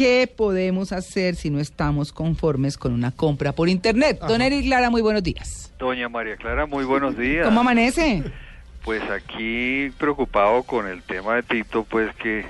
[0.00, 4.18] ¿qué podemos hacer si no estamos conformes con una compra por internet?
[4.26, 5.74] Don Eric Lara, muy buenos días.
[5.78, 7.44] Doña María Clara, muy buenos días.
[7.44, 8.22] ¿Cómo amanece?
[8.82, 12.46] Pues aquí preocupado con el tema de Tito, pues que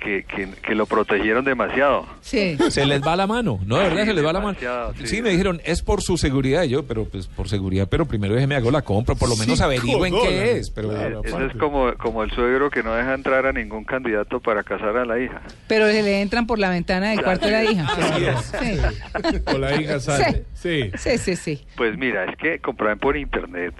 [0.00, 2.06] que, que, lo protegieron demasiado.
[2.20, 2.56] Sí.
[2.70, 3.78] Se les va la mano, ¿no?
[3.78, 4.58] De verdad, se les va la mano.
[4.98, 5.06] Sí.
[5.06, 6.62] Sí, me dijeron, es por su seguridad.
[6.62, 9.60] Y yo, pero pues por seguridad, pero primero déjeme hago la compra, por lo menos
[9.60, 10.56] averigüen qué dólares.
[10.56, 10.70] es.
[10.70, 14.62] Pero Eso es como, como el suegro que no deja entrar a ningún candidato para
[14.62, 15.42] casar a la hija.
[15.68, 17.86] Pero se le entran por la ventana del cuarto de la hija.
[17.86, 18.52] Así es.
[18.60, 19.42] Sí.
[19.54, 20.44] O la hija sale.
[20.54, 20.90] Sí.
[20.96, 21.66] Sí, sí, sí.
[21.76, 23.74] Pues mira, es que comprar por internet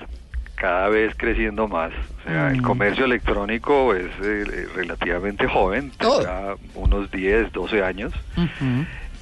[0.61, 1.91] cada vez creciendo más.
[2.21, 2.65] O sea, el Mm.
[2.65, 8.13] comercio electrónico es eh, relativamente joven, tendrá unos 10, 12 años.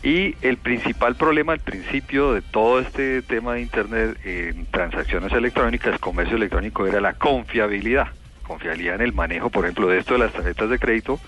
[0.02, 5.98] Y el principal problema al principio de todo este tema de Internet en transacciones electrónicas,
[6.00, 8.08] comercio electrónico, era la confiabilidad.
[8.44, 11.20] Confiabilidad en el manejo, por ejemplo, de esto de las tarjetas de crédito.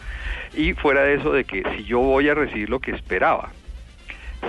[0.56, 3.50] Y fuera de eso, de que si yo voy a recibir lo que esperaba,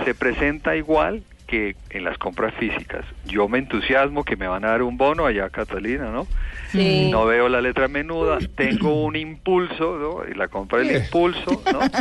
[0.04, 3.04] se presenta igual que en las compras físicas.
[3.26, 6.26] Yo me entusiasmo que me van a dar un bono allá, Catalina, ¿no?
[6.70, 7.10] Sí.
[7.10, 10.26] No veo la letra menuda, tengo un impulso, ¿no?
[10.30, 11.80] Y la compra del impulso, ¿no?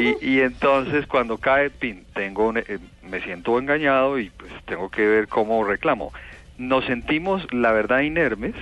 [0.00, 4.88] Y, y entonces cuando cae pin, tengo un- eh, me siento engañado y pues tengo
[4.88, 6.10] que ver cómo reclamo.
[6.56, 8.54] Nos sentimos, la verdad, inermes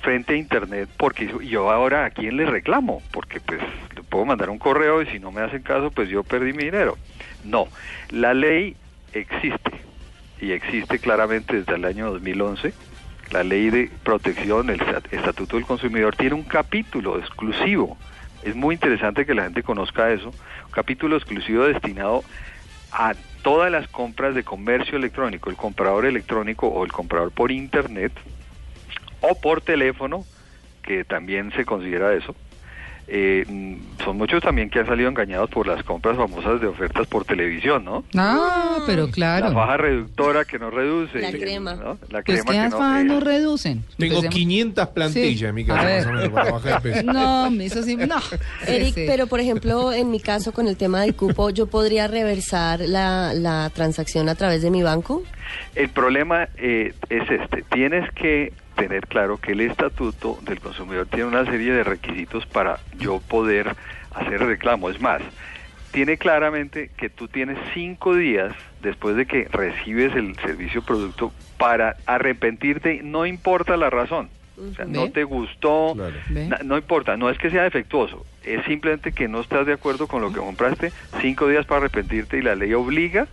[0.00, 3.60] frente a Internet porque yo ahora a quién le reclamo, porque pues
[3.94, 6.64] le puedo mandar un correo y si no me hacen caso, pues yo perdí mi
[6.64, 6.96] dinero.
[7.44, 7.68] No,
[8.10, 8.76] la ley
[9.12, 9.70] existe
[10.40, 12.72] y existe claramente desde el año 2011.
[13.30, 17.96] La ley de protección, el Stat- Estatuto del Consumidor, tiene un capítulo exclusivo.
[18.42, 20.32] Es muy interesante que la gente conozca eso.
[20.72, 22.24] Capítulo exclusivo destinado
[22.90, 28.12] a todas las compras de comercio electrónico, el comprador electrónico o el comprador por internet
[29.20, 30.24] o por teléfono,
[30.82, 32.34] que también se considera eso.
[33.12, 37.08] Eh, mm, son muchos también que han salido engañados por las compras famosas de ofertas
[37.08, 38.04] por televisión, ¿no?
[38.16, 39.52] Ah, pero La claro.
[39.52, 41.18] faja reductora que no reduce.
[41.18, 41.74] La crema.
[41.74, 41.98] ¿no?
[42.08, 43.82] La Pues crema que que las fajas no, no reducen.
[43.98, 45.44] Tengo Empecemos- 500 plantillas Sí.
[45.44, 46.06] en mi A casa, ver.
[46.06, 47.12] más o menos, para bajar de peso.
[47.12, 48.16] No, eso sí, no.
[48.68, 49.04] Eric, sí.
[49.08, 53.34] pero por ejemplo, en mi caso con el tema del cupo, ¿yo podría reversar la,
[53.34, 55.24] la transacción a través de mi banco?
[55.74, 57.62] El problema eh, es este.
[57.72, 62.80] Tienes que tener claro que el estatuto del consumidor tiene una serie de requisitos para
[62.98, 63.76] yo poder
[64.14, 64.88] hacer reclamo.
[64.88, 65.20] Es más,
[65.92, 71.32] tiene claramente que tú tienes cinco días después de que recibes el servicio o producto
[71.58, 74.30] para arrepentirte, no importa la razón.
[74.56, 75.94] O sea, no te gustó,
[76.64, 80.20] no importa, no es que sea defectuoso, es simplemente que no estás de acuerdo con
[80.20, 80.92] lo que compraste,
[81.22, 83.26] cinco días para arrepentirte y la ley obliga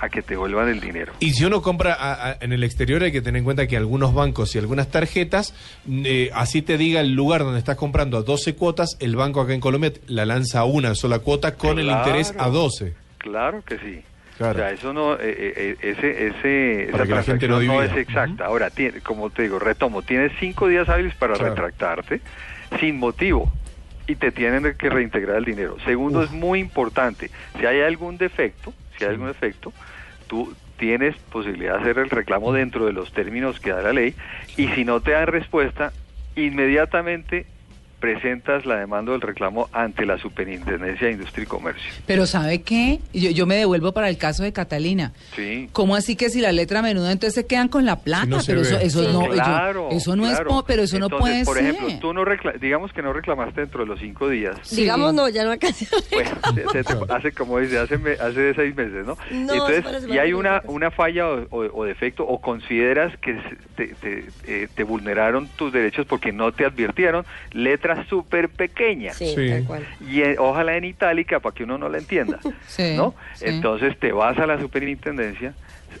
[0.00, 1.12] a que te vuelvan el dinero.
[1.20, 3.76] Y si uno compra a- a- en el exterior hay que tener en cuenta que
[3.76, 5.54] algunos bancos y algunas tarjetas,
[5.88, 9.54] eh, así te diga el lugar donde estás comprando a 12 cuotas, el banco acá
[9.54, 12.94] en Colombia la lanza a una sola cuota con el interés a 12.
[13.18, 14.02] Claro que sí.
[14.36, 14.54] Claro.
[14.58, 17.74] O sea, eso no, eh, eh, ese, ese, Para esa que la gente transacción no
[17.74, 18.46] no, es exacta.
[18.46, 21.50] Ahora, tiene, como te digo, retomo, tienes cinco días hábiles para Claro.
[21.54, 22.20] retractarte
[22.80, 23.52] sin motivo
[24.08, 25.76] y te tienen que reintegrar el dinero.
[25.84, 26.24] Segundo, Uf.
[26.26, 29.72] es muy importante, si hay algún defecto, si hay algún defecto,
[30.26, 34.14] tú tienes posibilidad de hacer el reclamo dentro de los términos que da la ley
[34.56, 35.92] y si no te dan respuesta,
[36.36, 37.46] inmediatamente
[38.04, 41.90] presentas la demanda del reclamo ante la Superintendencia de Industria y Comercio.
[42.06, 43.00] Pero ¿sabe qué?
[43.14, 45.12] Yo, yo me devuelvo para el caso de Catalina.
[45.34, 45.70] Sí.
[45.72, 48.24] ¿Cómo así que si la letra menuda entonces se quedan con la plata?
[48.26, 48.84] Si no se pero eso, ve.
[48.84, 49.08] eso Sí.
[49.10, 50.64] no, yo- claro, eso no es, claro.
[50.66, 51.64] pero eso no Entonces, puede por ser.
[51.74, 52.24] ejemplo, tú no
[52.60, 54.56] digamos que no reclamaste dentro de los cinco días.
[54.62, 54.82] Sí.
[54.82, 55.86] Digamos, no, ya no alcancé.
[56.12, 56.30] Bueno,
[56.72, 59.16] se- se te- hace como dice, hace, me- hace seis meses, ¿no?
[59.30, 63.38] No, Entonces, y hay una, una falla o, o- o defecto, o consideras que
[63.76, 63.94] te,
[64.46, 69.12] eh, te vulneraron tus derechos porque no te advirtieron, letra súper pequeña.
[69.12, 69.50] Sí, Sí.
[69.50, 69.86] tal cual.
[70.08, 73.14] Y eh, ojalá en itálica para que uno no la entienda, Sí, ¿no?
[73.34, 73.44] sí.
[73.46, 75.54] Entonces te vas a la superintendencia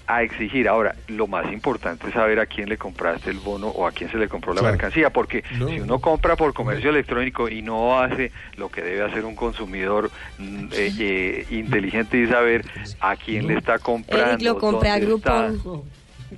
[0.08, 0.68] a exigir.
[0.68, 4.10] Ahora, lo más importante es saber a quién le compraste el bono o a quién
[4.10, 4.74] se le compró la Claro.
[4.74, 5.68] mercancía, porque No.
[5.68, 10.10] si uno compra por comercio electrónico y no hace lo que debe hacer un consumidor
[10.38, 12.64] mm, eh, eh, inteligente y saber
[13.00, 14.30] a quién le está comprando.
[14.32, 14.98] Eric, lo compré a.
[14.98, 15.84] Groupon.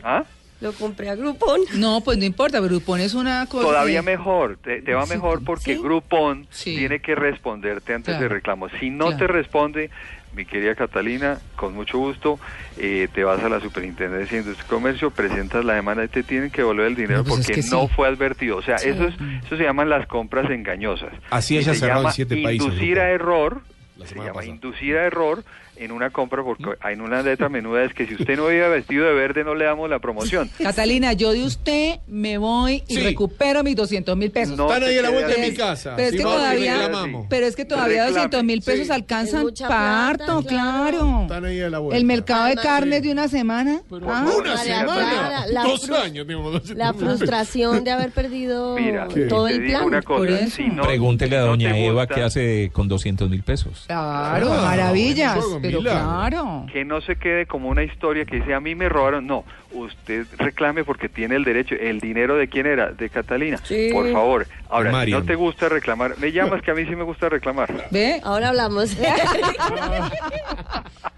[0.04, 0.25] ¿Ah?
[0.60, 1.60] Lo compré a Groupon.
[1.74, 3.66] No, pues no importa, pero pones una cosa.
[3.66, 5.80] Todavía mejor, te, te va mejor porque sí.
[5.82, 6.76] Groupon Sí.
[6.76, 8.22] tiene que responderte antes Claro.
[8.22, 8.68] de reclamo.
[8.80, 9.18] Si no Claro.
[9.18, 9.90] te responde,
[10.34, 12.38] mi querida Catalina, con mucho gusto,
[12.78, 16.22] eh, te vas a la Superintendencia de Industria y Comercio, presentas la demanda y te
[16.22, 17.92] tienen que devolver el dinero No, pues es porque que no sí.
[17.94, 18.56] fue advertido.
[18.56, 18.88] O sea, Sí.
[18.88, 19.14] eso, es,
[19.46, 21.12] eso se llaman las compras engañosas.
[21.30, 23.02] Así haya se cerrado en llama siete países, Inducir Groupon.
[23.06, 23.60] a error,
[23.98, 24.46] La se llama pasada.
[24.46, 25.44] inducir a error
[25.76, 29.06] en una compra porque hay una letra menuda es que si usted no iba vestido
[29.06, 30.50] de verde no le damos la promoción.
[30.58, 33.02] Catalina, yo de usted me voy y Sí.
[33.02, 34.56] recupero mis 200 mil pesos.
[34.56, 35.94] No Están ahí a la vuelta de mi casa.
[35.96, 36.90] Pero es que todavía,
[37.28, 38.11] pero es que todavía Reclame.
[38.12, 38.93] 200 mil pesos Sí.
[38.93, 41.23] alcanzan parto, plata, claro.
[41.23, 41.96] Están ahí a la vuelta.
[41.99, 43.02] El mercado de Además, carne sí.
[43.06, 43.81] de una semana.
[43.90, 45.11] Pero Ah, una María semana.
[45.11, 49.84] Clara, la Dos años 200 La frustración de haber perdido Mira, todo el plan.
[49.84, 50.56] una por cosa, eso.
[50.56, 53.84] si no- Pregúntele a doña Eva qué hace con 200 mil pesos.
[53.87, 55.38] Claro, Ah, maravillas.
[55.66, 56.02] Pero milagro.
[56.04, 56.66] claro.
[56.72, 60.26] que no se quede como una historia que dice a mí me robaron, no, usted
[60.38, 63.90] reclame porque tiene el derecho, el dinero de quién era, de Catalina, Sí.
[63.92, 64.46] por favor.
[64.68, 67.88] Ahora, no te gusta reclamar, me llamas que a mí sí me gusta reclamar.
[67.90, 68.20] ¿Ve?
[68.24, 68.96] Ahora hablamos.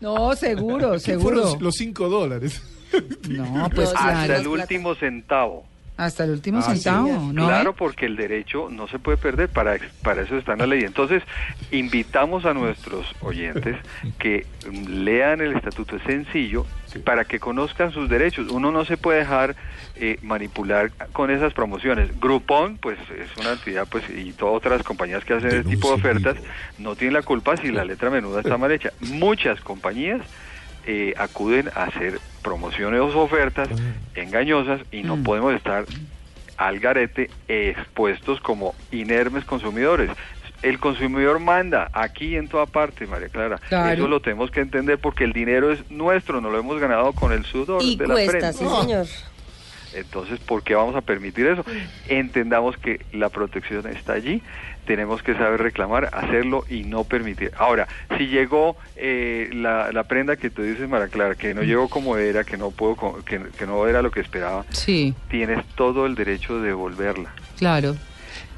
[0.00, 1.40] No, seguro, ¿Qué seguro.
[1.42, 2.62] fueron los 5 dólares?
[3.28, 4.18] No, pues claro.
[4.18, 5.64] Hasta el último centavo.
[5.98, 6.80] Hasta el último Ah, sí.
[6.80, 7.46] centavo, ¿no?
[7.48, 10.84] Claro, porque el derecho no se puede perder, para, para eso está en la ley.
[10.84, 11.22] Entonces,
[11.72, 13.76] invitamos a nuestros oyentes
[14.18, 14.46] que
[14.88, 16.64] lean el estatuto, es sencillo,
[17.04, 18.48] para que conozcan sus derechos.
[18.50, 19.56] Uno no se puede dejar
[19.96, 22.18] eh, manipular con esas promociones.
[22.20, 25.94] Groupon, pues es una entidad, pues y todas otras compañías que hacen ese tipo de
[25.94, 26.36] ofertas,
[26.78, 28.90] no tienen la culpa si la letra menuda está mal hecha.
[29.00, 30.22] Muchas compañías
[30.90, 33.68] eh, acuden a hacer promociones o ofertas
[34.14, 35.22] engañosas y no Mm.
[35.22, 35.84] podemos estar
[36.56, 40.10] al garete expuestos como inermes consumidores.
[40.62, 43.58] El consumidor manda aquí en toda parte, María Clara.
[43.68, 43.92] Claro.
[43.92, 47.32] Eso lo tenemos que entender porque el dinero es nuestro, no lo hemos ganado con
[47.32, 48.52] el sudor y de la frente.
[48.54, 49.06] sí, señor.
[49.94, 51.64] Entonces, ¿por qué vamos a permitir eso?
[52.08, 54.42] Entendamos que la protección está allí,
[54.86, 57.52] tenemos que saber reclamar, hacerlo y no permitir.
[57.58, 57.86] Ahora,
[58.16, 62.16] si llegó eh, la, la prenda que tú dices, Mara Clara, que no llegó como
[62.16, 66.14] era, que no puedo, que, que no era lo que esperaba, Sí, tienes todo el
[66.14, 67.30] derecho de devolverla.
[67.58, 67.96] claro.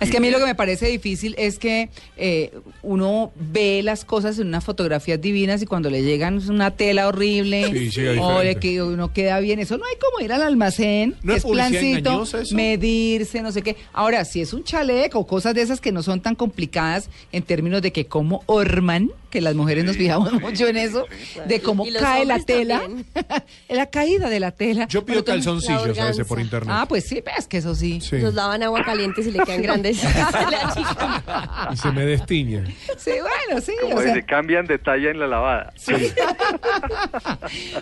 [0.00, 4.04] Es que a mí lo que me parece difícil es que eh, uno ve las
[4.04, 8.40] cosas en unas fotografías divinas y cuando le llegan es una tela horrible Sí, o
[8.40, 8.60] diferente.
[8.60, 13.42] que uno queda bien, eso no hay como ir al almacén, ¿No es plancito, medirse,
[13.42, 13.76] no sé qué.
[13.92, 17.42] Ahora, si es un chaleco o cosas de esas que no son tan complicadas en
[17.42, 21.40] términos de que como orman, que las mujeres nos fijamos sí, mucho en eso, sí.
[21.46, 22.82] de cómo cae la tela,
[23.68, 24.86] la caída de la tela.
[24.88, 26.74] Yo pido calzoncillos a veces por internet.
[26.76, 28.00] Ah, pues sí, ves que eso sí.
[28.00, 28.18] Sí.
[28.18, 30.02] Los lavan agua caliente y le quedan grandes.
[31.72, 32.64] Y se me destiña.
[32.96, 33.72] Sí, bueno, sí.
[33.80, 35.72] Como o sea, dice, cambian de talla en la lavada.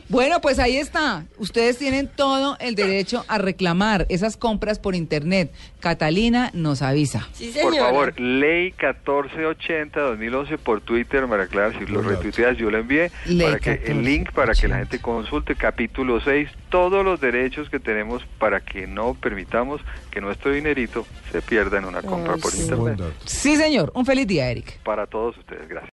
[0.08, 1.24] bueno, pues ahí está.
[1.38, 5.52] Ustedes tienen todo el derecho a reclamar esas compras por internet.
[5.80, 7.28] Catalina nos avisa.
[7.32, 13.10] Sí, Por favor, ley 1480-2011 por Twitter, María Clara, si lo retuiteas yo lo envié,
[13.40, 14.78] para que el link para que la 1480.
[14.78, 19.80] gente consulte capítulo 6, todos los derechos que tenemos para que no permitamos
[20.10, 22.62] que nuestro dinerito se pierda en una compra Ay, por sí.
[22.62, 23.00] internet.
[23.24, 23.92] Sí, señor.
[23.94, 24.78] Un feliz día, Eric.
[24.82, 25.86] Para todos ustedes, gracias.